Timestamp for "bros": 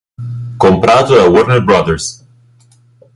1.63-2.25